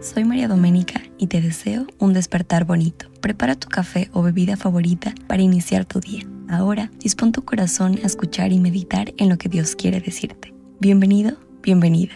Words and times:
soy 0.00 0.24
María 0.24 0.48
Doménica 0.48 1.02
y 1.18 1.26
te 1.26 1.40
deseo 1.40 1.86
un 1.98 2.12
despertar 2.12 2.64
bonito. 2.64 3.10
Prepara 3.20 3.56
tu 3.56 3.68
café 3.68 4.10
o 4.12 4.22
bebida 4.22 4.56
favorita 4.56 5.12
para 5.26 5.42
iniciar 5.42 5.84
tu 5.84 6.00
día. 6.00 6.22
Ahora 6.48 6.90
dispón 7.00 7.32
tu 7.32 7.44
corazón 7.44 7.98
a 8.02 8.06
escuchar 8.06 8.52
y 8.52 8.58
meditar 8.58 9.12
en 9.18 9.28
lo 9.28 9.38
que 9.38 9.48
Dios 9.48 9.74
quiere 9.74 10.00
decirte. 10.00 10.54
Bienvenido, 10.80 11.36
bienvenida. 11.62 12.14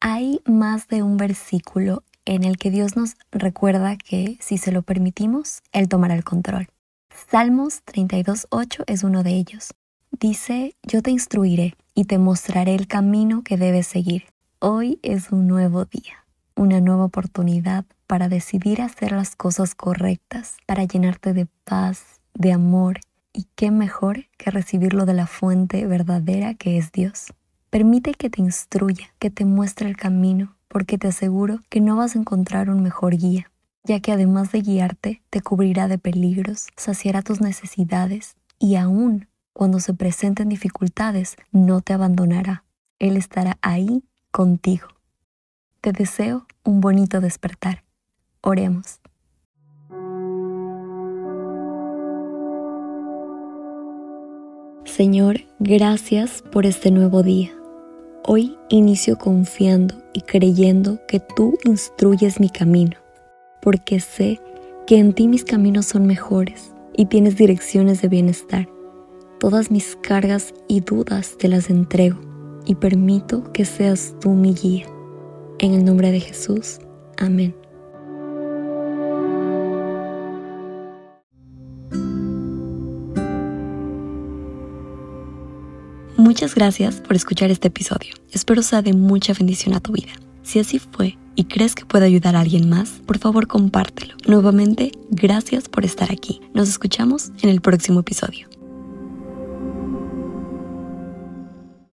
Hay 0.00 0.40
más 0.46 0.88
de 0.88 1.02
un 1.02 1.16
versículo 1.16 2.02
en 2.24 2.44
el 2.44 2.56
que 2.56 2.70
Dios 2.70 2.96
nos 2.96 3.16
recuerda 3.30 3.96
que 3.96 4.38
si 4.40 4.58
se 4.58 4.72
lo 4.72 4.82
permitimos, 4.82 5.62
Él 5.72 5.88
tomará 5.88 6.14
el 6.14 6.24
control. 6.24 6.68
Salmos 7.30 7.82
32.8 7.84 8.84
es 8.86 9.04
uno 9.04 9.22
de 9.22 9.32
ellos. 9.32 9.74
Dice, 10.10 10.74
yo 10.82 11.02
te 11.02 11.10
instruiré 11.10 11.76
y 11.94 12.04
te 12.04 12.18
mostraré 12.18 12.74
el 12.74 12.86
camino 12.86 13.42
que 13.42 13.56
debes 13.56 13.86
seguir. 13.86 14.24
Hoy 14.58 14.98
es 15.02 15.30
un 15.30 15.46
nuevo 15.46 15.84
día, 15.84 16.26
una 16.56 16.80
nueva 16.80 17.04
oportunidad 17.04 17.84
para 18.06 18.28
decidir 18.28 18.82
hacer 18.82 19.12
las 19.12 19.36
cosas 19.36 19.74
correctas, 19.74 20.56
para 20.66 20.84
llenarte 20.84 21.32
de 21.32 21.46
paz, 21.64 22.20
de 22.34 22.52
amor, 22.52 23.00
y 23.32 23.46
qué 23.56 23.70
mejor 23.70 24.26
que 24.38 24.50
recibirlo 24.50 25.06
de 25.06 25.14
la 25.14 25.26
fuente 25.26 25.86
verdadera 25.86 26.54
que 26.54 26.78
es 26.78 26.92
Dios. 26.92 27.32
Permite 27.70 28.14
que 28.14 28.30
te 28.30 28.40
instruya, 28.40 29.12
que 29.18 29.30
te 29.30 29.44
muestre 29.44 29.88
el 29.88 29.96
camino, 29.96 30.56
porque 30.68 30.98
te 30.98 31.08
aseguro 31.08 31.58
que 31.68 31.80
no 31.80 31.96
vas 31.96 32.14
a 32.14 32.18
encontrar 32.20 32.70
un 32.70 32.82
mejor 32.82 33.16
guía, 33.16 33.50
ya 33.82 34.00
que 34.00 34.12
además 34.12 34.52
de 34.52 34.60
guiarte, 34.60 35.22
te 35.30 35.40
cubrirá 35.40 35.88
de 35.88 35.98
peligros, 35.98 36.68
saciará 36.76 37.22
tus 37.22 37.40
necesidades 37.40 38.36
y 38.58 38.76
aún 38.76 39.26
cuando 39.54 39.78
se 39.78 39.94
presenten 39.94 40.48
dificultades, 40.50 41.36
no 41.52 41.80
te 41.80 41.94
abandonará. 41.94 42.64
Él 42.98 43.16
estará 43.16 43.56
ahí 43.62 44.02
contigo. 44.30 44.88
Te 45.80 45.92
deseo 45.92 46.46
un 46.64 46.80
bonito 46.80 47.20
despertar. 47.20 47.84
Oremos. 48.42 49.00
Señor, 54.84 55.40
gracias 55.60 56.42
por 56.52 56.66
este 56.66 56.90
nuevo 56.90 57.22
día. 57.22 57.52
Hoy 58.24 58.56
inicio 58.68 59.18
confiando 59.18 59.94
y 60.12 60.22
creyendo 60.22 60.98
que 61.06 61.20
tú 61.20 61.58
instruyes 61.64 62.40
mi 62.40 62.48
camino, 62.48 62.96
porque 63.62 64.00
sé 64.00 64.40
que 64.86 64.98
en 64.98 65.12
ti 65.12 65.28
mis 65.28 65.44
caminos 65.44 65.86
son 65.86 66.06
mejores 66.06 66.74
y 66.96 67.06
tienes 67.06 67.36
direcciones 67.36 68.02
de 68.02 68.08
bienestar. 68.08 68.73
Todas 69.38 69.70
mis 69.70 69.96
cargas 69.96 70.54
y 70.68 70.80
dudas 70.80 71.36
te 71.38 71.48
las 71.48 71.70
entrego 71.70 72.18
y 72.66 72.76
permito 72.76 73.52
que 73.52 73.64
seas 73.64 74.14
tú 74.20 74.30
mi 74.30 74.54
guía. 74.54 74.86
En 75.58 75.74
el 75.74 75.84
nombre 75.84 76.10
de 76.10 76.20
Jesús. 76.20 76.78
Amén. 77.18 77.54
Muchas 86.16 86.54
gracias 86.54 87.00
por 87.02 87.16
escuchar 87.16 87.50
este 87.50 87.68
episodio. 87.68 88.14
Espero 88.32 88.62
sea 88.62 88.82
de 88.82 88.92
mucha 88.92 89.34
bendición 89.34 89.74
a 89.74 89.80
tu 89.80 89.92
vida. 89.92 90.12
Si 90.42 90.58
así 90.58 90.78
fue 90.78 91.18
y 91.36 91.44
crees 91.44 91.74
que 91.74 91.84
puede 91.84 92.06
ayudar 92.06 92.34
a 92.34 92.40
alguien 92.40 92.68
más, 92.68 92.90
por 93.06 93.18
favor 93.18 93.46
compártelo. 93.46 94.14
Nuevamente, 94.26 94.92
gracias 95.10 95.68
por 95.68 95.84
estar 95.84 96.10
aquí. 96.10 96.40
Nos 96.54 96.68
escuchamos 96.68 97.30
en 97.42 97.50
el 97.50 97.60
próximo 97.60 98.00
episodio. 98.00 98.53